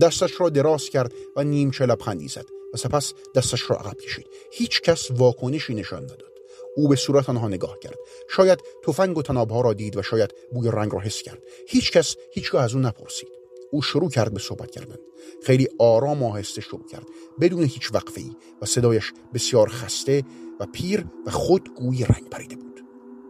[0.00, 4.26] دستش را دراز کرد و نیمچه لبخندی زد و سپس دستش را عقب کشید.
[4.52, 6.32] هیچ کس واکنشی نشان نداد.
[6.76, 7.98] او به صورت آنها نگاه کرد.
[8.28, 11.42] شاید تفنگ و تنابها را دید و شاید بوی رنگ را حس کرد.
[11.68, 13.28] هیچ کس هیچگاه از او نپرسید.
[13.70, 14.96] او شروع کرد به صحبت کردن.
[15.42, 17.06] خیلی آرام و آهسته شروع کرد.
[17.40, 18.30] بدون هیچ وقفه ای
[18.62, 20.24] و صدایش بسیار خسته
[20.60, 22.80] و پیر و خود گویی رنگ پریده بود.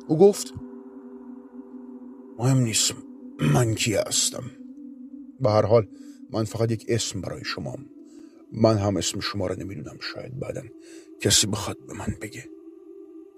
[0.09, 0.55] او گفت
[2.39, 2.95] مهم نیست
[3.41, 4.51] من کی هستم.
[5.41, 5.87] به هر حال
[6.31, 7.87] من فقط یک اسم برای شمام
[8.53, 10.63] من هم اسم شما را نمی‌دونم شاید بعدا
[11.21, 12.45] کسی بخواد به من بگه.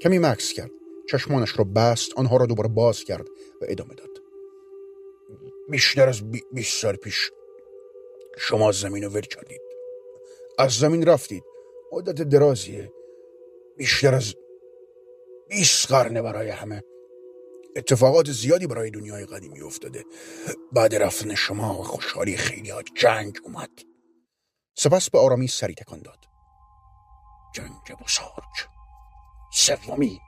[0.01, 0.71] کمی مکس کرد.
[1.11, 3.29] چشمانش را بست آنها را دوباره باز کرد
[3.61, 4.23] و ادامه داد.
[5.71, 7.31] بیشتر از بیست سال پیش
[8.39, 9.61] شما زمین رو ول کردید.
[10.59, 11.45] از زمین رفتید.
[11.93, 12.93] مدت درازیه.
[13.77, 14.35] بیشتر از
[15.49, 16.83] بیست قرنه برای همه.
[17.77, 20.05] اتفاقات زیادی برای دنیای قدیمی افتاده
[20.73, 23.71] بعد رفتن شما و خوشحالی خیلی ها جنگ اومد.
[24.77, 26.25] سپس به آرامی سری تکان داد.
[27.55, 28.69] جنگ بزرگ.
[29.53, 30.21] سومی.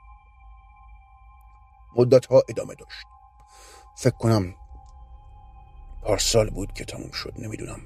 [1.95, 3.05] مدت ها ادامه داشت.
[3.97, 4.55] فکر کنم
[6.03, 7.79] پارسال بود که تموم شد نمی‌دونم.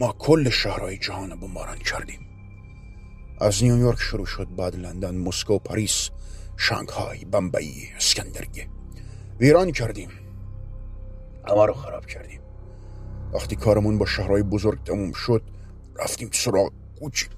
[0.00, 2.20] ما کل شهرهای جهان رو بمباران کردیم.
[3.40, 6.10] از نیویورک شروع شد بعد لندن مسکو پاریس.
[6.56, 8.68] شانگهای بمبئی اسکندریه.
[9.40, 10.10] ویران کردیم.
[11.48, 12.40] همه رو خراب کردیم.
[13.32, 15.42] وقتی کارمون با شهرهای بزرگ تموم شد
[15.96, 17.30] رفتیم سراغ کوچیک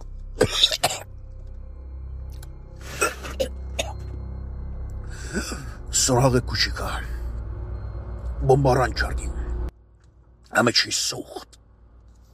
[5.90, 6.90] سراغ کوچیکا.
[8.48, 9.31] بمباران کردیم.
[10.52, 11.59] همه چیز سوخت.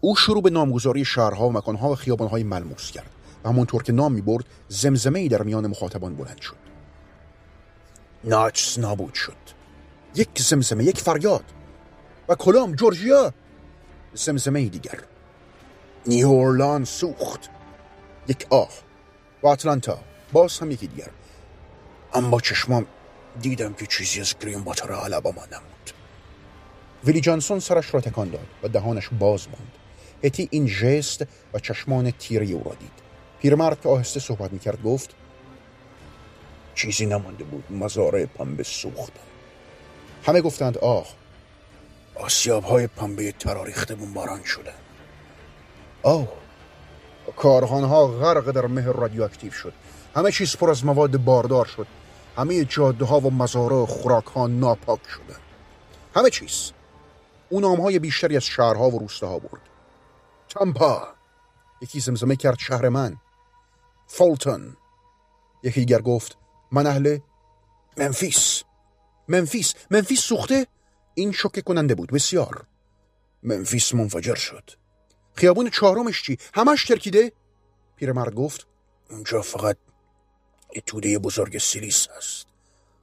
[0.01, 3.11] او شروع به نامگذاری شهرها و مکانها و خیابانهای ملموس کرد.
[3.45, 6.64] و همونطور که نام می برد زمزمه ای در میان مخاطبان بلند شد.
[8.25, 9.37] ناچس نابود شد.
[10.15, 11.45] یک زمزمه یک فریاد
[12.29, 13.35] و کلام جورجیا
[14.15, 14.99] زمزمه دیگر.
[16.07, 17.51] نیورلان سوخت.
[18.29, 18.71] یک آه
[19.43, 19.99] و اتلانتا
[20.33, 21.11] باز هم یکی دیگر.
[22.15, 22.87] اما چشمام
[23.41, 25.91] دیدم که چیزی از گرین باتر آلاباما نمود
[27.05, 29.73] ویلی جانسون سرش را تکان داد و دهانش باز ماند.
[30.25, 31.23] هتی این ژست
[31.55, 32.93] و چشمان تیری او را دید.
[33.41, 35.15] پیرمرد که آهسته صحبت می‌کرد گفت
[36.75, 37.65] چیزی نمانده بود.
[37.71, 39.21] مزارع پنبه سوختن
[40.27, 41.07] همه گفتند آه
[42.15, 44.75] آسیاب های پنبه تراریخته بمباران شدن
[46.03, 46.29] آه
[47.37, 47.87] کارخانه
[48.21, 49.73] غرق در مه رادیواکتیو شد.
[50.17, 51.87] همه چیز پر از مواد باردار شد.
[52.37, 55.41] همه جاده ها و مزارع و خوراک ها ناپاک شدن
[56.15, 56.73] همه چیز.
[57.49, 59.61] او نام های بیشتری از شهرها و روستاها برد.
[60.49, 61.09] تامپا
[61.83, 63.17] یکی زمزمه کرد شهر من.
[64.07, 64.77] فولتون
[65.63, 66.37] یکی دیگر گفت
[66.75, 67.19] من اهل
[67.97, 68.63] منفیس.
[69.29, 69.75] منفیس.
[69.91, 70.67] منفیس سوخته؟
[71.15, 72.13] این شوکه کننده بود.
[72.13, 72.67] بسیار.
[73.43, 74.71] منفیس منفجر شد.
[75.35, 77.33] خیابون چهارمش چی؟ همش ترکیده
[77.97, 78.67] پیرمرد گفت
[79.11, 79.77] اونجا فقط
[80.77, 82.47] یه توده بزرگ سیلیس است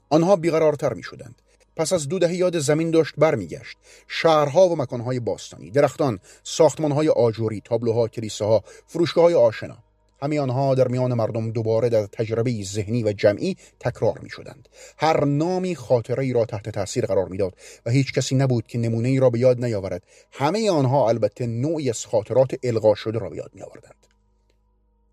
[0.09, 1.41] آنها بیقرارتر می شدند
[1.75, 3.77] پس از دو دهه یاد زمین داشت برمیگشت.
[4.07, 9.77] شهرها و مکانهای باستانی درختان ساختمانهای آجوری تابلوها کلیساها فروشگاه های آشنا.
[10.23, 14.69] همه آنها در میان مردم دوباره در تجربه ذهنی و جمعی تکرار می شدند.
[14.97, 17.55] هر نامی خاطره ای را تحت تاثیر قرار می‌داد
[17.85, 20.03] و هیچ کسی نبود که نمونه ای را به یاد نیاورد.
[20.31, 24.07] همه آنها البته نوعی از خاطرات القا شده را به یاد می آوردند.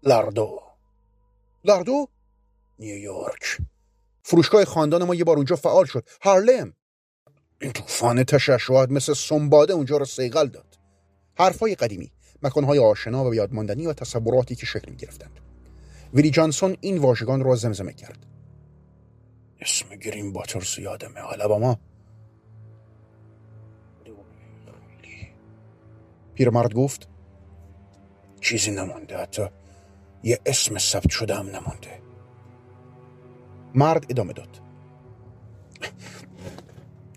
[0.02, 0.60] لاردو.
[1.64, 2.08] لاردو؟
[2.78, 3.58] نیویورک.
[4.22, 6.08] فروشگاه خاندان ما یه بار اونجا فعال شد.
[6.22, 6.72] هارلم.
[7.60, 10.78] این طوفان تشعشعات مثل سنباده اونجا رو سیغل داد.
[11.38, 12.12] حرفای قدیمی.
[12.42, 15.40] مکانهای آشنا و یادماندنی و تصوراتی که شکل گرفتند
[16.14, 18.26] ویلی جانسون این واژگان را زمزمه کرد.
[19.60, 21.78] اسم گرین باترز یادمه آلاباما
[26.34, 27.08] پیرمرد گفت
[28.40, 29.46] چیزی نمانده حتی
[30.22, 32.02] یه اسم ثبت شده هم نمانده.
[33.74, 34.60] مرد ادامه داد.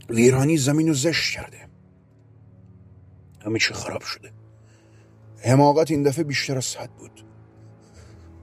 [0.09, 1.67] ویرانی زمین رو زشت کرده.
[3.45, 4.31] همه چی خراب شده.
[5.43, 7.25] حماقت این دفعه بیشتر از حد بود.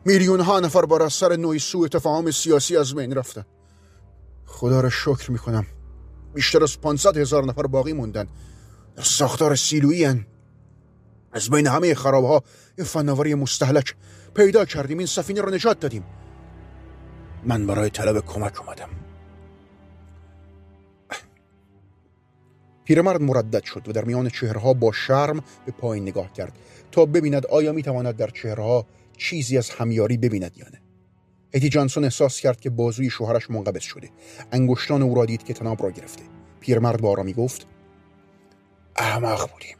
[0.04, 3.44] میلیون ها نفر بر اثر نوعی سوء تفاهم سیاسی از بین رفتن.
[4.46, 5.66] خدا را شکر می‌کنم.
[6.34, 8.28] بیشتر از 500 هزار نفر باقی موندن.
[8.96, 10.26] در ساختار سیلویی هن.
[11.32, 12.42] از بین همه خراب ها
[12.78, 13.94] یه فناوری مستحلک
[14.34, 14.98] پیدا کردیم.
[14.98, 16.04] این سفینه رو نجات دادیم.
[17.44, 18.88] من برای طلب کمک اومدم.
[22.88, 26.58] پیرمرد مردد شد و در میان چهرها با شرم به پایین نگاه کرد.
[26.92, 30.80] تا ببیند آیا می‌تواند در چهرها چیزی از همیاری ببیند یا نه.
[31.52, 34.10] اتی جانسون احساس کرد که بازوی شوهرش منقبض شده.
[34.52, 36.22] انگشتان او را دید که تناب را گرفته.
[36.60, 37.66] پیرمرد با آرامی گفت
[38.96, 39.76] احمق بودیم.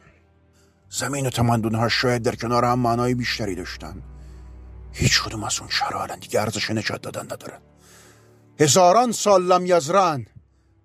[0.89, 4.03] زمین و تمندونها شاید در کنار هم معنای بیشتری داشتن
[4.91, 5.69] هیچ کدوم از اون
[6.01, 7.59] الان دیگه ارزش نجات دادن ندارن
[8.59, 10.25] هزاران سال لم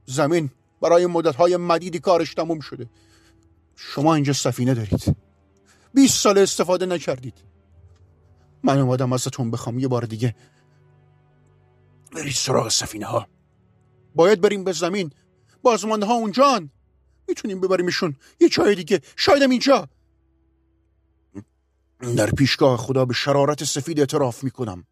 [0.06, 0.50] زمین
[0.84, 2.86] برای مدتهای مدیدی کارش تموم شده.
[3.76, 5.16] شما اینجا سفینه دارید.
[5.94, 7.34] 20 سال استفاده نکردید.
[8.62, 10.34] من اومدم ازتون بخوام یه بار دیگه.
[12.12, 13.26] برید سراغ سفینه ها
[14.14, 15.10] باید بریم به زمین.
[15.62, 16.70] بازمانده ها اونجان.
[17.28, 18.16] می‌تونیم ببریمشون.
[18.40, 19.00] یه چای دیگه.
[19.16, 19.88] شایدم اینجا.
[22.16, 24.86] در پیشگاه خدا به شرارت سفید اعتراف می‌کنم.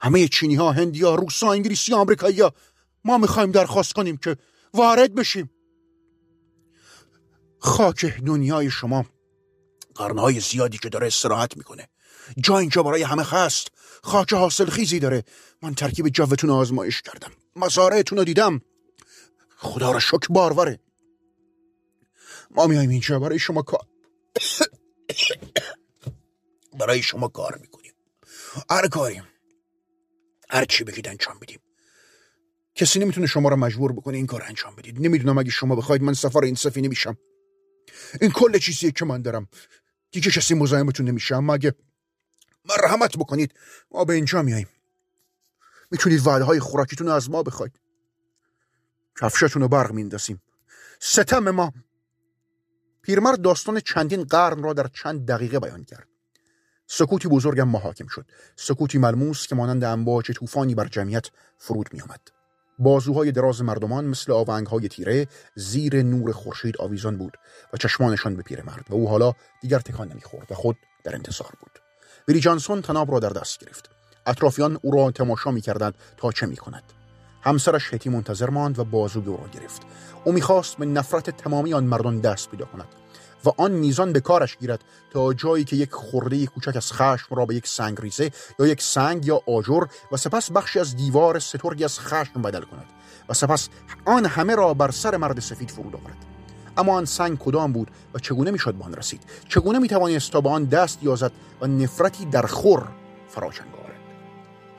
[0.00, 2.52] همه چینی ها هندی ها روس انگلیسی ها امریکایی ها
[3.04, 4.36] ما می‌خوایم درخواست کنیم که
[4.74, 5.50] وارد بشیم.
[7.58, 9.06] خاک دنیای شما
[9.94, 11.88] قرنهای زیادی که داره استراحت می‌کنه.
[12.38, 13.68] جا اینجا برای همه هست
[14.02, 15.24] خاک حاصل خیزی داره.
[15.62, 17.32] من ترکیب جوتون آزمایش کردم.
[17.56, 18.60] مزارعتون رو دیدم.
[19.56, 20.80] خدا را شکر باروره.
[22.50, 23.80] ما میایم اینجا برای شما کار
[26.78, 27.92] برای شما کار می‌کنیم.
[28.70, 29.24] هر کاریم
[30.50, 31.60] هر چی بگید انجام میدیم
[32.80, 35.00] کسی نمی‌تونه شما را مجبور بکنه این کار انجام بدید.
[35.00, 37.16] نمی‌دونم اگه شما بخواید من سفر این سفینه میشم.
[38.20, 39.48] این کل چیزیه که من دارم.
[40.10, 41.74] دیگه کسی مزاحمتون نمیشه اما اگه
[42.64, 43.54] مرحمت بکنید.
[43.90, 44.68] ما به اینجا میاییم.
[45.90, 47.80] می‌تونید وعده های خوراکیتون از ما بخواید.
[49.20, 50.42] کفشتون رو برق میندازیم.
[51.00, 51.72] ستم ما.
[53.02, 56.08] پیرمرد داستان چندین قرن را در چند دقیقه بیان کرد.
[56.86, 58.26] سکوتی بزرگم محاکم شد.
[58.56, 61.26] سکوتی ملموس که مانند امواج طوفانی بر جمعیت
[61.58, 62.39] فرود می آمد.
[62.80, 67.36] بازوهای دراز مردمان مثل آونگهای تیره زیر نور خورشید آویزان بود
[67.72, 71.70] و چشمانشان به پیرمرد و او حالا دیگر تکان نمی‌خورد و خود در انتظار بود.
[72.28, 73.90] ویلی جانسون تناب را در دست گرفت.
[74.26, 76.82] اطرافیان او را تماشا می‌کردند تا چه می‌کند.
[77.42, 79.82] همسرش هتی منتظر ماند و بازوی او را گرفت.
[80.24, 82.88] او می‌خواست به نفرت تمامی آن مردان دست پیدا کند.
[83.44, 87.46] و آن میزان به کارش گیرد تا جایی که یک خورده کوچک از خشم را
[87.46, 91.84] به یک سنگ ریزه یا یک سنگ یا آجر و سپس بخشی از دیوار سترگی
[91.84, 92.86] از خشم بدل کند
[93.28, 93.68] و سپس
[94.04, 96.16] آن همه را بر سر مرد سفید فرود آورد.
[96.76, 100.48] اما آن سنگ کدام بود و چگونه می‌شد به آن رسید؟ چگونه می‌توانست تا به
[100.48, 102.88] آن دست یازد و نفرتی در خور
[103.28, 103.96] فراچنگ آورد؟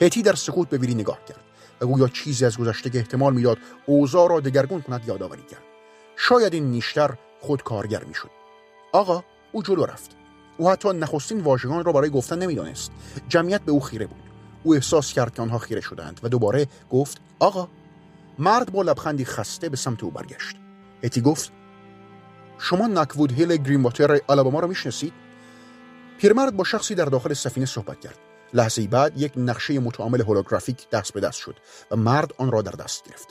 [0.01, 1.39] هتی در سکوت به ویلی نگاه کرد
[1.81, 5.63] و گویا چیزی از گذشته که احتمال می‌داد اوضاع را دگرگون کند یادآوری کرد.
[6.15, 8.40] شاید این نیشتر خود کارگر می‌شد.
[8.91, 10.15] آقا او جلو رفت.
[10.57, 12.91] او حتی نخستین واژگان را برای گفتن نمی‌دانست.
[13.29, 14.21] جمعیت به او خیره بود.
[14.63, 17.67] او احساس کرد که آنها خیره شدند و دوباره گفت آقا.
[18.39, 20.55] مرد با لبخندی خسته به سمت او برگشت.
[21.03, 21.51] اتی گفت
[22.57, 25.13] شما نکوود هیل گرین واتر آلاباما را می‌شناسید؟
[26.17, 28.17] پیرمرد با شخصی در داخل سفینه صحبت کرد.
[28.53, 31.55] لحظه بعد یک نقشه متعامل هولوگرافیک دست به دست شد
[31.91, 33.27] و مرد آن را در دست گرفت.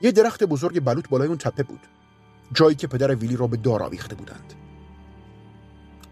[0.00, 1.80] یه درخت بزرگ بلوط بالای اون تپه بود.
[2.52, 4.54] جایی که پدر ویلی را به دار آویخته بودند.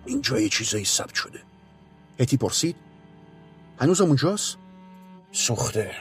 [0.06, 1.42] این جای چیزایی ثبت شده.
[2.18, 2.76] اتی پرسید
[3.80, 4.56] هنوز اونجاست؟
[5.32, 5.92] سوخته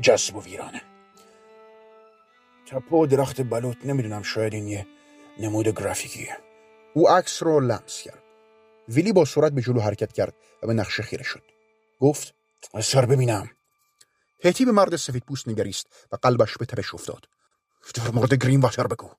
[0.00, 0.82] جسب و ویرانه.
[2.66, 4.86] تپه و درخت بلوط نمی‌دونم شاید این یه
[5.38, 6.36] نمود گرافیکیه.
[6.94, 8.22] او عکس رو لمس کرد.
[8.88, 11.42] ویلی با سرعت به جلو حرکت کرد و به نقشه خیره شد.
[12.00, 12.34] گفت
[12.82, 13.50] سر ببینم.
[14.44, 17.28] هتی به مرد سفید پوست نگریست و قلبش به تپش افتاد.
[17.94, 19.10] در مورد گرین واتر بگو.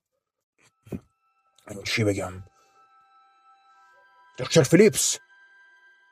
[1.86, 2.34] چی بگم؟
[4.38, 5.18] دکتر فیلیپس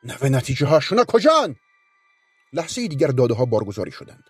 [0.04, 1.56] نوه نتیجه هاشونا کجان؟
[2.54, 4.24] لحظه دیگر داده ها بارگذاری شدند.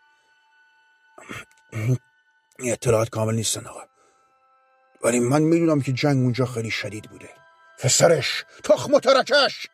[2.59, 3.83] اطلاعات کامل نیستن آقا.
[5.03, 7.29] ولی من می‌دونم که جنگ اونجا خیلی شدید بوده.
[7.79, 9.67] پسرش تخم و ترکش!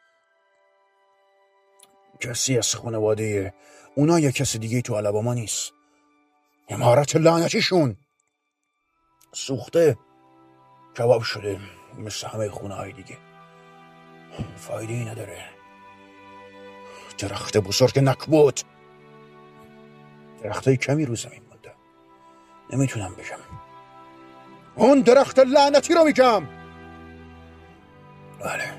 [2.19, 3.53] کسی از خانواده
[3.95, 5.71] اونا یا کسی دیگه تو علباما نیست.
[6.69, 7.97] امارت لعنتیشون!
[9.33, 9.97] سوخته!
[10.97, 11.59] کباب شده
[11.97, 13.17] مثل همه خونه های دیگه.
[14.55, 15.45] فایده ای نداره.
[17.17, 18.63] درخت بزرگ نکبوت.
[20.43, 21.73] درخت کمی رو زمین مونده.
[22.73, 23.39] نمی‌تونم بگم.
[24.75, 26.47] اون درخت لعنتی رو میگم.
[28.39, 28.73] بله.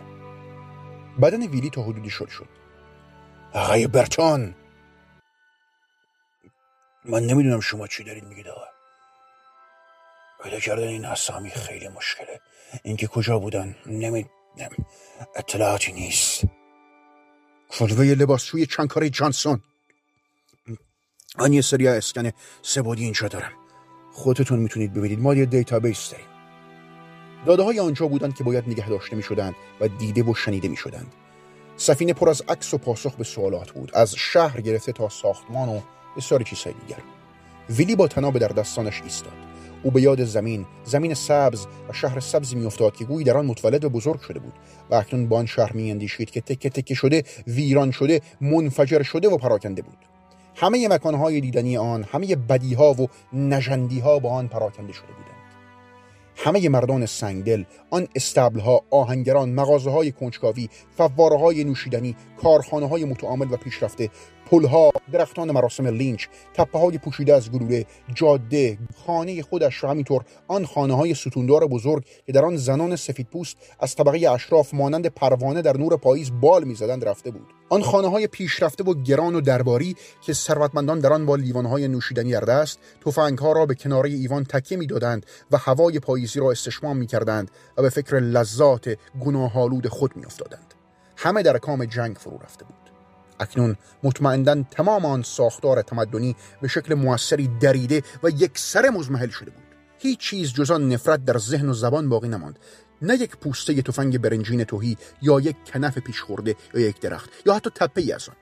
[1.22, 2.48] بدن ویلی تا حدودی شل شد.
[3.52, 4.54] آقای برتان
[7.04, 8.77] من نمی‌دونم شما چی دارید میگید آقا.
[10.42, 12.40] پیدا کردن این اسامی خیلی مشکله.
[12.82, 14.26] اینکه کجا بودن نمی
[15.36, 16.44] اطلاعاتی نیست.
[17.68, 19.62] کلوه لباسشوی چنکاری جانسون.
[21.38, 22.30] من یه سری اسکن
[22.62, 23.52] سبودی اینجا دارم
[24.12, 25.20] خودتون می‌تونید ببینید.
[25.20, 26.26] ما یه دیتابیس داریم.
[27.46, 29.22] داده های آنجا بودند که باید نگه داشته می
[29.80, 31.12] و دیده و شنیده می شدند.
[31.76, 33.90] سفینه پر از عکس و پاسخ به سوالات بود.
[33.94, 35.80] از شهر گرفته تا ساختمان و
[36.16, 37.02] بسیاری چیزهای دیگر.
[37.70, 39.47] ویلی با تناب در دستانش ایستاد.
[39.82, 43.84] او به یاد زمین زمین سبز و شهر سبزی میافتاد که گویی در آن متولد
[43.84, 44.52] و بزرگ شده بود
[44.90, 49.36] و اکنون با آن شهر میاندیشید که تکه تکه شده ویران شده منفجر شده و
[49.36, 49.98] پراکنده بود.
[50.56, 55.38] همه مکانهای دیدنی آن همه بدیها و نژندیها با آن پراکنده شده بودند.
[56.36, 63.52] همه مردان سنگدل آن استبلها آهنگران مغازه های کنجکاوی فواره های نوشیدنی کارخانه های متعامل
[63.52, 64.10] و پیشرفته
[64.50, 70.66] پلها درختان مراسم لینچ تپه های پوشیده از گلوله جاده خانه خودش و همینطور آن
[70.66, 75.76] خانه های ستوندار بزرگ که در آن زنان سفیدپوست از طبقه اشراف مانند پروانه در
[75.76, 77.46] نور پاییز بال می‌زدند رفته بود.
[77.68, 82.32] آن خانه های پیشرفته و گران و درباری که ثروتمندان در آن با های نوشیدنی
[82.32, 82.78] در دست
[83.40, 87.88] ها را به کناره ایوان تکیه می‌دادند و هوای پاییزی را استشمام می‌کردند و به
[87.88, 90.74] فکر لذات گناهالود خود میافتادند.
[91.16, 92.77] همه در کام جنگ فرو رفته بود.
[93.40, 99.50] اکنون مطمئنا تمام آن ساختار تمدنی به شکل موثری دریده و یک سر مزمحل شده
[99.50, 99.64] بود.
[99.98, 102.58] هیچ چیز جز آن نفرت در ذهن و زبان باقی نماند.
[103.02, 107.54] نه یک پوسته تفنگ برنجین توهی یا یک کنف پیش خورده یا یک درخت یا
[107.54, 108.36] حتی تپه از آن.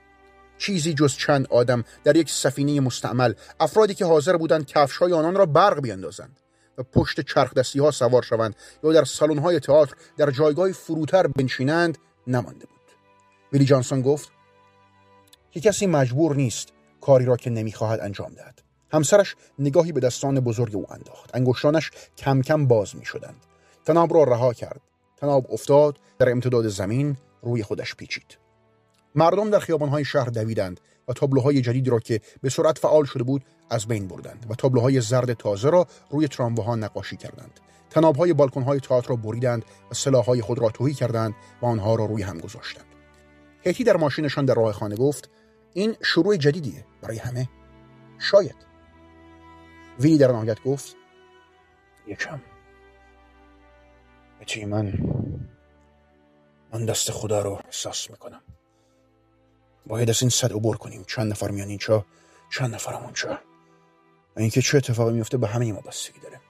[0.58, 5.46] چیزی جز چند آدم در یک سفینه مستعمل افرادی که حاضر بودند کفشهای آنان را
[5.46, 6.40] برق بیاندازند
[6.78, 11.26] و پشت چرخ دستی ها سوار شوند یا در سالن های تئاتر در جایگاه فروتر
[11.26, 12.76] بنشینند نمانده بود.
[13.52, 14.32] ویلی جانسون گفت
[15.56, 16.68] که کسی مجبور نیست
[17.00, 18.62] کاری را که نمی‌خواهد انجام دهد.
[18.92, 21.30] همسرش نگاهی به دستان بزرگ او انداخت.
[21.34, 23.36] انگشتانش کم کم باز می شدند
[23.84, 24.80] تناب را رها کرد.
[25.16, 28.38] تناب افتاد در امتداد زمین روی خودش پیچید.
[29.14, 33.44] مردم در خیابانهای شهر دویدند و تابلوهای جدیدی را که به سرعت فعال شده بود
[33.70, 37.60] از بین بردند و تابلوهای زرد تازه را روی ترامواها نقاشی کردند.
[37.90, 42.22] تنابهای بالکنهای تئاتر را بریدند و سلاحهای خود را توهی کردند و آنها را روی
[42.22, 42.86] هم گذاشتند.
[43.66, 45.30] هیتی در ماشینشان در راه خانه گفت
[45.76, 47.48] این شروع جدیدیه برای همه.
[48.18, 48.56] شاید.
[50.00, 50.96] ویلی در نهایت گفت
[52.06, 52.40] یکم.
[54.40, 54.92] بچی من
[56.72, 58.42] من دست خدا رو احساس می‌کنم.
[59.86, 61.04] باید از این صد عبور کنیم.
[61.04, 62.06] چند نفر میان اینجا
[62.52, 63.38] چند نفرم اونجا.
[64.36, 66.40] و اینکه چه اتفاقی میفته به همه ما بستگی داره.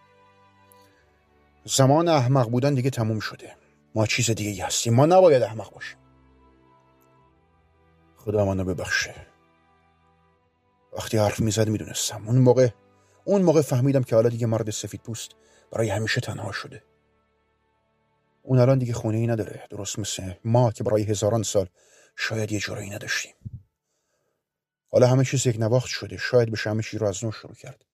[1.64, 3.56] زمان احمق بودن دیگه تموم شده.
[3.94, 4.94] ما چیز دیگه هستیم.
[4.94, 5.98] ما نباید احمق باشیم.
[8.26, 9.14] خدا منو ببخشه.
[10.92, 12.28] وقتی حرف می‌زد می‌دونستم.
[12.28, 12.68] اون موقع
[13.24, 15.30] اون موقع فهمیدم که حالا دیگه مرد سفید پوست
[15.72, 16.82] برای همیشه تنها شده.
[18.42, 19.66] اون الان دیگه خونه ای نداره.
[19.70, 21.66] درست مثل ما که برای هزاران سال
[22.16, 23.34] شاید یه جورایی نداشتیم.
[24.92, 26.16] حالا همه چیز یک نواخت شده.
[26.16, 27.84] شاید بشه همه چیز رو از نو شروع کرد.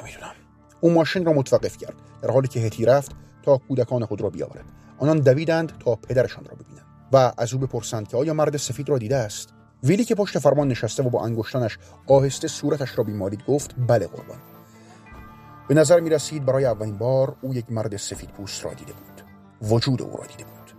[0.00, 0.34] نمی‌دونم.
[0.80, 4.64] اون ماشین را متوقف کرد در حالی که هتی رفت تا کودکان خود را بیاورد.
[4.98, 6.87] آنان دویدند تا پدرشان را ببینند.
[7.12, 9.48] و از او بپرسند که آیا مرد سفید را دیده است؟
[9.82, 14.38] ویلی که پشت فرمان نشسته و با انگشتانش آهسته صورتش را بیمارید گفت بله قربان.
[15.68, 19.22] به نظر می رسید برای اولین بار او یک مرد سفید پوست را دیده بود.
[19.72, 20.72] وجود او را دیده بود.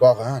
[0.00, 0.40] واقعا